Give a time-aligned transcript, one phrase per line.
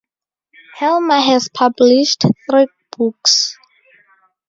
[0.77, 2.65] Helmer has published three
[2.97, 3.55] books.